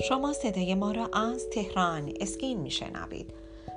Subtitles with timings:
[0.00, 3.30] شما صدای ما را از تهران اسکین میشنوید.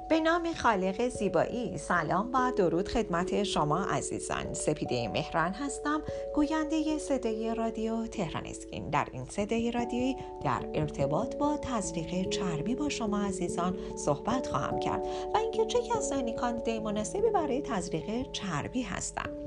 [0.10, 4.54] به نام خالق زیبایی سلام و درود خدمت شما عزیزان.
[4.54, 6.02] سپیده مهران هستم
[6.36, 8.90] گوینده صدای رادیو تهران اسکین.
[8.90, 15.06] در این صدای رادیویی در ارتباط با تزریق چربی با شما عزیزان صحبت خواهم کرد.
[15.34, 19.39] و اینکه چه کسانی کاندیدای مناسبی برای تزریق چربی هستند.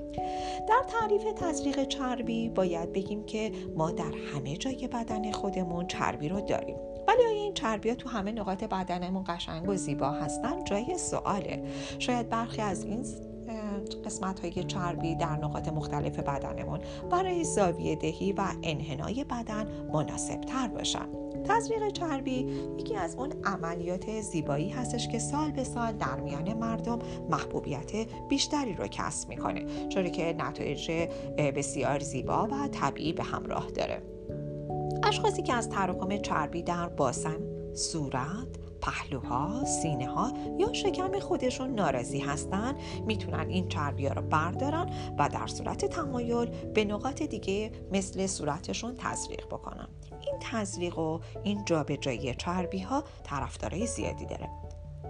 [0.68, 6.40] در تعریف تزریق چربی باید بگیم که ما در همه جای بدن خودمون چربی رو
[6.40, 6.76] داریم.
[7.08, 11.62] ولی آیا این چربی ها تو همه نقاط بدنمون قشنگ و زیبا هستن؟ جای سواله.
[11.98, 13.04] شاید برخی از این
[14.04, 20.68] قسمت های چربی در نقاط مختلف بدنمون برای زاویه دهی و انحنای بدن مناسب تر
[20.68, 21.08] باشن.
[21.44, 22.46] تزریق چربی
[22.78, 26.98] یکی از اون عملیات زیبایی هستش که سال به سال در میان مردم
[27.30, 27.92] محبوبیت
[28.28, 30.90] بیشتری رو کسب می‌کنه چون که نتایج
[31.38, 34.02] بسیار زیبا و طبیعی به همراه داره.
[35.02, 37.38] اشخاصی که از تراکم چربی در باسن،
[37.74, 38.48] صورت،
[38.82, 42.74] پهلوها، سینه ها یا شکم خودشون ناراضی هستن
[43.06, 48.94] می‌تونن این چربی ها رو بردارن و در صورت تمایل به نقاط دیگه مثل صورتشون
[48.98, 49.88] تزریق بکنن.
[50.20, 54.48] این تزریق و این جابجایی چربی ها طرفدارای زیادی داره.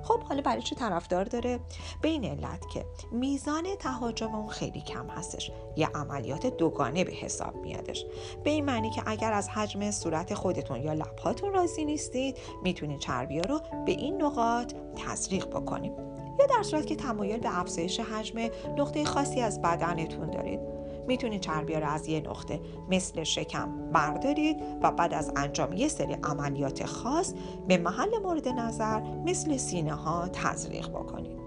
[0.03, 1.61] خب حالا برای چی طرفدار داره؟
[2.03, 5.51] به این علت که میزان تهاجم اون خیلی کم هستش.
[5.77, 8.07] یه عملیات دوگانه به حساب میادش.
[8.45, 13.41] به این معنی که اگر از حجم صورت خودتون یا لبهاتون راضی نیستید می‌تونید چربی
[13.41, 15.93] رو به این نقاط تزریق بکنید.
[16.39, 18.39] یا در صورت که تمایل به افزایش حجم
[18.77, 20.82] نقطه خاصی از بدنتون دارید.
[21.09, 26.13] می‌تونید چربی رو از یه نقطه مثل شکم بردارید و بعد از انجام یه سری
[26.13, 27.35] عملیات خاص
[27.69, 31.43] به محل مورد نظر مثل سینه ها تزریق بکنید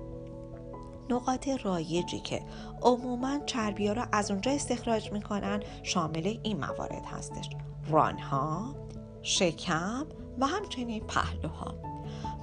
[1.10, 2.42] نقاط رایجی که
[2.82, 7.50] عموما چربی ها از اونجا استخراج می‌کنن شامل این موارد هستش.
[7.90, 8.76] رانها،
[9.22, 10.06] شکم
[10.40, 11.76] و همچنین پهلوها.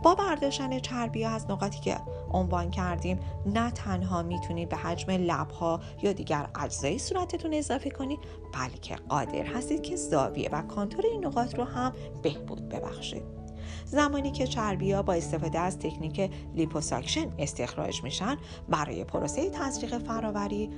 [0.02, 1.96] با برداشتن چربی از نقاطی که
[2.32, 3.20] عنوان کردیم.
[3.46, 8.18] نه تنها می‌تونید به حجم لبها یا دیگر اجزای صورتتون اضافه کنید
[8.52, 13.42] بلکه قادر هستید که زاویه و کانتور این نقاط رو هم بهبود ببخشید.
[13.84, 18.36] زمانی که چربی ها با استفاده از تکنیک لیپوساکشن استخراج میشن
[18.68, 20.70] برای پروسه تزریق فراوری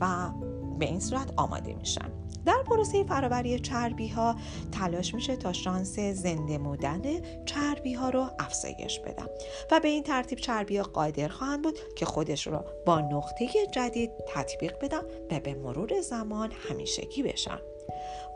[0.00, 0.30] و
[0.78, 2.10] به این صورت آماده میشن.
[2.46, 4.36] در پروسه فراوری چربی ها
[4.72, 7.02] تلاش میشه تا شانس زنده موندن
[7.44, 9.26] چربی ها رو افزایش بدن.
[9.70, 14.10] و به این ترتیب چربی ها قادر خواهند بود که خودش رو با نقطه جدید
[14.34, 17.58] تطبیق بدن و به مرور زمان همیشگی بشن.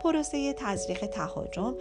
[0.01, 1.75] پروسه تزریق تهاجم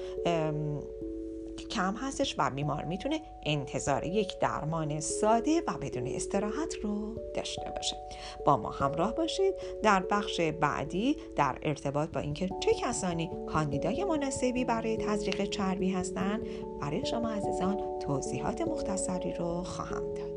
[1.67, 7.97] کم هستش و بیمار می‌تونه انتظار یک درمان ساده و بدون استراحت رو داشته باشه.
[8.45, 9.53] با ما همراه باشید.
[9.83, 16.47] در بخش بعدی در ارتباط با اینکه چه کسانی کاندیدای مناسبی برای تزریق چربی هستند
[16.81, 20.36] برای شما عزیزان توضیحات مختصری رو خواهم داد.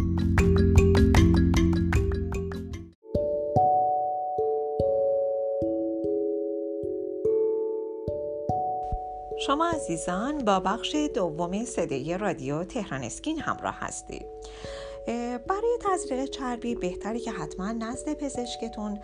[9.47, 14.25] شما عزیزان با بخش دوم صدای رادیو تهران اسکین همراه هستید.
[15.47, 18.99] برای تزریق چربی بهتری که حتما نزد پزشکتون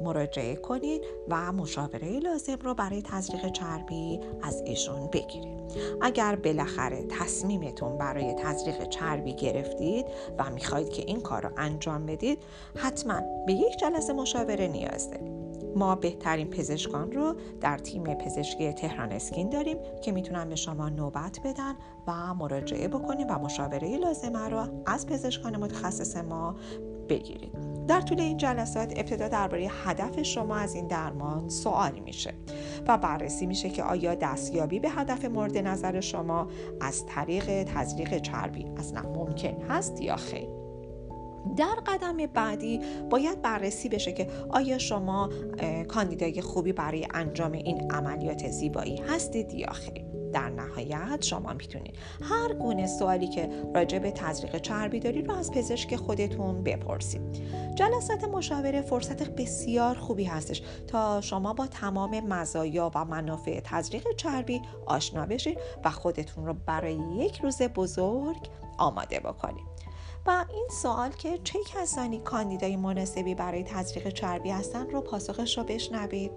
[0.00, 5.60] مراجعه کنید و مشاوره لازم رو برای تزریق چربی از ایشون بگیرید.
[6.02, 10.06] اگر بالاخره تصمیمتون برای تزریق چربی گرفتید
[10.38, 12.38] و می‌خواهید که این کار رو انجام بدید
[12.76, 15.31] حتما به یک جلسه مشاوره نیاز دارید.
[15.76, 21.40] ما بهترین پزشکان رو در تیم پزشکی تهران اسکین داریم که می‌تونن به شما نوبت
[21.44, 21.74] بدن
[22.06, 26.56] و مراجعه بکنیم و مشاوره لازمه رو از پزشکان متخصص ما
[27.08, 27.52] بگیرید.
[27.86, 32.34] در طول این جلسات ابتدا درباره هدف شما از این درمان سوال میشه
[32.88, 36.48] و بررسی میشه که آیا دستیابی به هدف مورد نظر شما
[36.80, 40.61] از طریق تزریق چربی اصلا ممکن هست یا خیر.
[41.56, 42.80] در قدم بعدی
[43.10, 45.30] باید بررسی بشه که آیا شما
[45.88, 52.54] کاندیدای خوبی برای انجام این عملیات زیبایی هستید یا خیر؟ در نهایت شما می‌تونید هر
[52.54, 57.20] گونه سوالی که راجع به تزریق چربی داری رو از پزشک خودتون بپرسید.
[57.74, 64.62] جلسات مشاوره فرصت بسیار خوبی هستش تا شما با تمام مزایا و منافع تزریق چربی
[64.86, 68.48] آشنا بشید و خودتون رو برای یک روز بزرگ
[68.78, 69.71] آماده بکنید.
[70.26, 75.64] و این سوال که چه کسانی کاندیدای مناسبی برای تزریق چربی هستن رو پاسخش رو
[75.64, 76.32] بشنوید.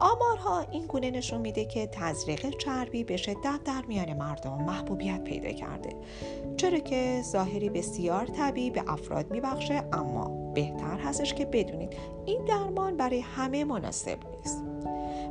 [0.00, 5.52] آمارها این گونه نشون میده که تزریق چربی به شدت در میان مردم محبوبیت پیدا
[5.52, 5.96] کرده
[6.56, 11.96] چرا که ظاهری بسیار طبیعی به افراد میبخشه اما بهتر هستش که بدونید
[12.26, 14.18] این درمان برای همه مناسب.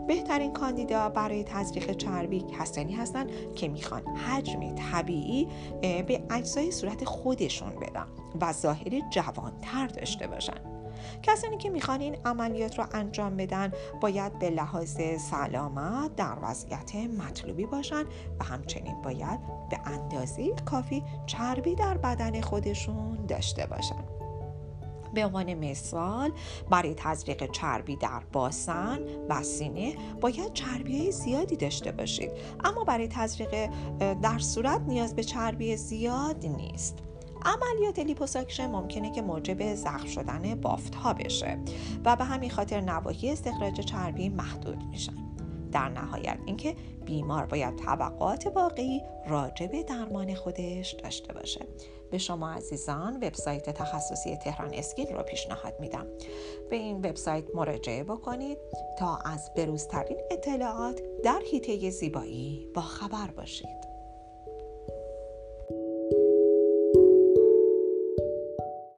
[0.07, 5.47] بهترین کاندیدا برای تزریق چربی کسانی هستند که می‌خوان حجمی طبیعی
[5.81, 8.05] به اجزای صورت خودشون بدن
[8.41, 10.81] و ظاهری جوانتر داشته باشن.
[11.23, 13.71] کسانی که می‌خوان این عملیات رو انجام بدن
[14.01, 18.03] باید به لحاظ سلامت در وضعیت مطلوبی باشن
[18.39, 19.39] و همچنین باید
[19.69, 24.20] به اندازه کافی چربی در بدن خودشون داشته باشن.
[25.13, 26.31] به عنوان مثال
[26.69, 28.99] برای تزریق چربی در باسن
[29.29, 32.31] و سینه باید چربی زیادی داشته باشید.
[32.63, 33.69] اما برای تزریق
[33.99, 36.97] در صورت نیاز به چربی زیاد نیست.
[37.45, 41.57] عملیات لیپوساکشن ممکنه که موجب زخم شدن بافت ها بشه
[42.05, 45.31] و به همین خاطر نواحی استخراج چربی محدود میشن.
[45.71, 46.75] در نهایت اینکه
[47.05, 51.67] بیمار باید توقعات واقعی راجع به درمان خودش داشته باشه.
[52.11, 56.07] به شما عزیزان وبسایت تخصصی تهران اسکین رو پیشنهاد میدم.
[56.69, 58.57] به این وبسایت مراجعه بکنید
[58.99, 63.90] تا از بروزترین اطلاعات در حیطه زیبایی با خبر باشید.